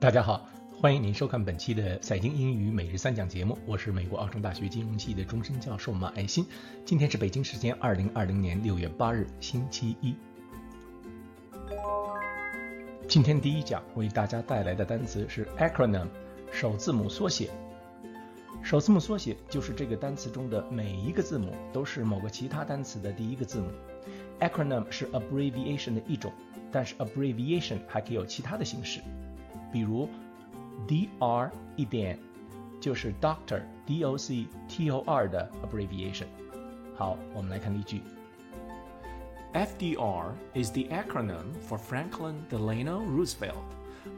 [0.00, 0.46] 大家好，
[0.80, 6.46] 欢迎您收看本期的财经英语每日三讲节目，我是美国奥城大学金融系的终身教授马爱新。
[6.84, 10.14] 今天是北京时间二零二零年六月八日，星期一。
[13.08, 16.06] 今天第一讲为大家带来的单词是 acronym，
[16.52, 17.50] 首字母缩写。
[18.62, 23.68] 首字母缩写就是这个单词中的每一个字母都是某个其他单词的第一个字母。
[24.38, 26.32] acronym 是 abbreviation 的一种，
[26.70, 29.00] 但是 abbreviation 还可以有其他的形式。
[29.71, 30.09] 比如，
[30.87, 32.17] Dr 一点
[32.79, 36.27] 就是 Doctor D O C T O R 的 abbreviation。
[36.95, 38.01] 好，我们来看例句。
[39.53, 43.63] FDR is the acronym for Franklin Delano Roosevelt,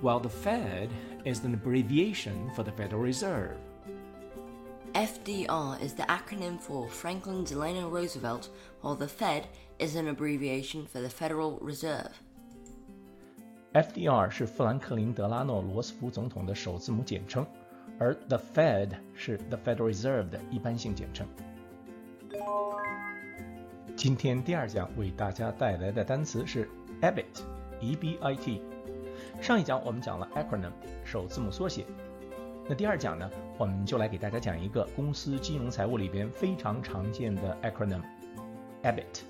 [0.00, 0.90] while the Fed
[1.24, 3.56] is an abbreviation for the Federal Reserve.
[4.92, 8.50] FDR is the acronym for Franklin Delano Roosevelt,
[8.80, 9.48] while the Fed
[9.80, 12.12] is an abbreviation for the Federal Reserve.
[13.73, 17.45] FDR 是富兰克林·德拉诺·罗斯福总统的首字母简称，
[17.99, 21.27] 而 The Fed 是 The Federal Reserve 的一般性简称。
[23.95, 26.67] 今天第二讲为大家带来的单词是
[27.01, 28.61] EBIT，E-B-I-T。
[29.39, 30.71] 上一讲我们讲了 acronym
[31.05, 31.85] 首字母缩写，
[32.67, 39.21] 那第二讲呢，我们就来给大家讲一个公司金融财务里边非常常见的 acronym，EBIT。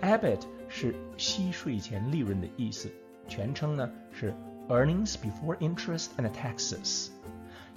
[0.00, 2.88] EBIT 是息税前利润的意思。
[3.27, 4.33] 全称呢是
[4.69, 7.09] Earnings Before Interest and Taxes，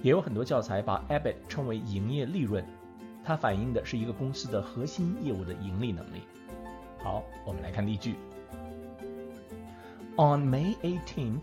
[0.02, 2.64] 也有很多教材把 EBIT 称为营业利润，
[3.24, 6.22] 它反映的是一个公司的核心业务的盈利能力。
[6.98, 8.14] 好，我们来看例句。
[10.16, 11.42] On May 18th,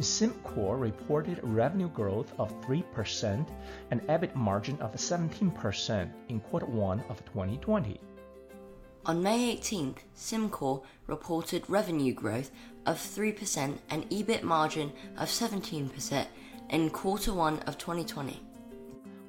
[0.00, 3.44] SimCorp reported revenue growth of 3%
[3.90, 7.98] and EBIT margin of 17% in quarter one of 2020.
[9.03, 12.51] On May 18th, SimCorp reported revenue growth
[12.85, 16.27] of 3% and EBIT margin of 17%
[16.69, 18.35] in quarter one of 2020.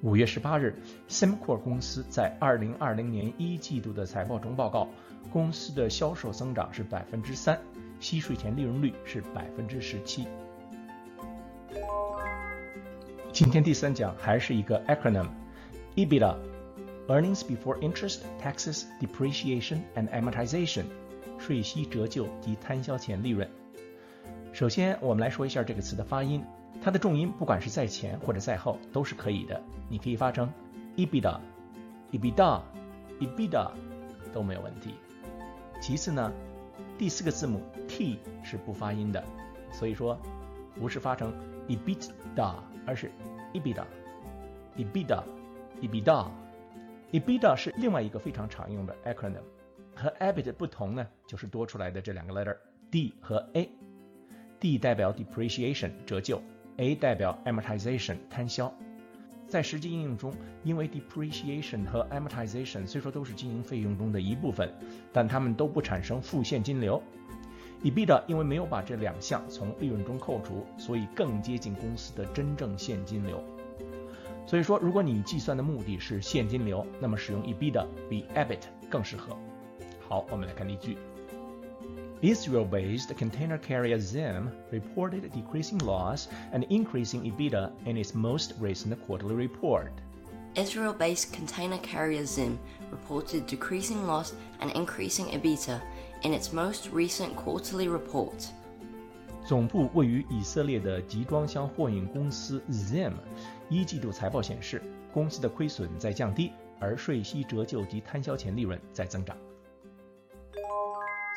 [0.03, 0.77] 五月十八日
[1.09, 4.87] ，SimCorp 公司在二零二零年一季度的财报中报告，
[5.33, 7.59] 公司的销售增长是百分之三，
[7.99, 10.27] 息税前利润率是百分之十七。
[13.33, 16.52] 今天第三讲还是一个 acronym，EBITDA。
[17.09, 20.85] Earnings before interest, taxes, depreciation and amortization，
[21.37, 23.49] 税息折旧及摊销前利润。
[24.53, 26.45] 首先，我们来说一下这个词的发音，
[26.81, 30.49] 它的重音不管是在前或者在后都是可以的，你可以发成
[30.97, 31.41] EBITDA、
[32.13, 32.61] EBITDA、
[33.19, 33.71] EBITDA
[34.33, 34.95] 都没有问题。
[35.81, 36.33] 其次呢，
[36.97, 39.23] 第四个字母 T 是不发音的，
[39.73, 40.17] 所以说
[40.79, 41.35] 不是发成
[41.67, 42.55] EBITDA，
[42.87, 43.11] 而是
[43.55, 43.85] EBITDA、
[44.77, 45.23] EBITDA、
[45.81, 46.27] EBITDA。
[47.13, 49.43] EBITDA 是另外一个非常常用的 acronym，
[49.95, 52.57] 和 EBIT 不同呢，就是多出来的这两个 letter
[52.91, 53.69] D 和 A。
[54.59, 56.41] D 代表 depreciation 折旧
[56.79, 58.73] ，A 代表 amortization 摊销。
[59.47, 60.33] 在实际应用中，
[60.65, 64.73] 因为 depreciation 和 amortization 虽说都是经营费用中的一部分，
[65.13, 67.03] 但它们都不产生负现金流。
[67.83, 73.45] EBITDA 因为没有把这两项从利润中扣除，所以更接近公司的真正现金流。
[74.52, 79.36] 所以说，如果你计算的目的是现金流，那么使用 EBITDA 比 EBIT 更适合。
[80.08, 80.98] 好，我们来看例句。
[82.22, 89.92] Israel-based container carrier Zim reported decreasing loss and increasing EBITDA in its most recent quarterly report.
[90.56, 92.58] Israel-based container carrier Zim
[92.90, 95.80] reported decreasing loss and increasing EBITDA
[96.24, 98.50] in its most recent quarterly report.
[99.46, 103.14] 总部位于以色列的集装箱货运公司 Zim
[103.73, 104.83] 一季度财报显示，
[105.15, 109.35] 公司的亏损在降低，而税息折旧及摊销前利润在增长。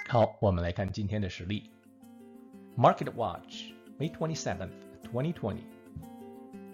[0.10, 1.72] 好，我们来看今天的实例。
[2.78, 4.68] Market Watch, May 27,
[5.14, 5.60] 2020.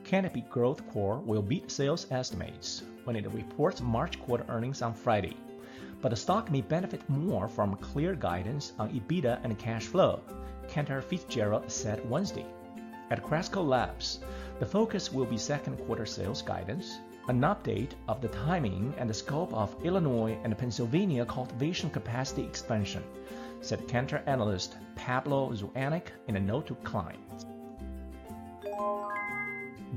[0.03, 5.35] Canopy Growth Corp will beat sales estimates when it reports March quarter earnings on Friday,
[6.01, 10.22] but the stock may benefit more from clear guidance on EBITDA and cash flow,
[10.67, 12.46] Cantor Fitzgerald said Wednesday.
[13.10, 14.21] At Cresco Labs,
[14.59, 16.98] the focus will be second quarter sales guidance,
[17.28, 23.03] an update of the timing and the scope of Illinois and Pennsylvania cultivation capacity expansion,
[23.60, 27.47] said Cantor analyst Pablo Zuanic in a note to clients.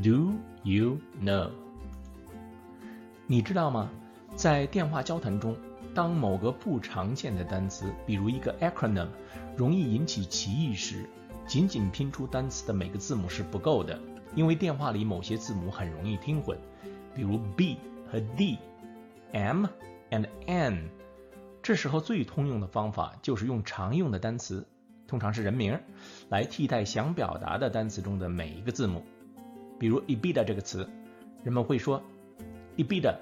[0.01, 1.51] Do you know?
[3.27, 3.89] 你知道吗？
[4.35, 5.55] 在电话交谈中，
[5.94, 9.08] 当某个不常见的单词，比如一个 acronym，
[9.56, 11.08] 容易引起歧义时，
[11.46, 13.98] 仅仅拼出单词的每个字母是不够的，
[14.34, 16.58] 因为电话里某些字母很容易听混，
[17.14, 17.76] 比如 B
[18.10, 19.66] 和 D，M
[20.10, 20.90] and N。
[21.62, 24.66] 这时候最通用的方法就是用常用的单词
[25.06, 25.78] 通常是人名，
[26.28, 29.02] 来替代想表达的单词中的每一个字母。
[29.78, 30.88] 比如 Ibida 这个词，
[31.42, 32.02] 人们会说
[32.76, 33.14] ibida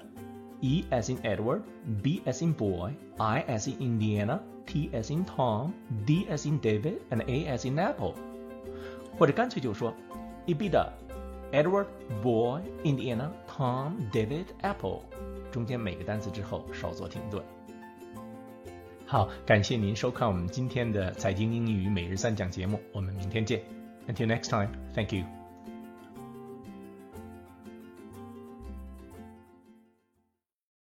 [0.63, 1.61] E as in Edward,
[2.01, 5.73] B as in boy, I as in Indiana, T as in Tom,
[6.05, 8.13] D as in David, and A as in apple。
[9.19, 9.93] 或者干脆就说
[10.47, 10.87] ，EBITDA,
[11.51, 11.87] Edward,
[12.21, 15.01] boy, Indiana, Tom, David, apple。
[15.51, 17.43] 中间每个单词之后稍作停顿。
[19.05, 23.61] 好，感谢您收看我们今天的财经英语每日三讲节目，我们明天见。
[24.07, 25.42] Until next time, thank you.